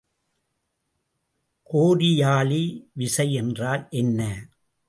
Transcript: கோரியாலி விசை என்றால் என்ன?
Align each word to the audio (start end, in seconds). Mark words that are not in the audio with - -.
கோரியாலி 1.69 2.63
விசை 2.93 3.33
என்றால் 3.33 3.87
என்ன? 3.89 4.47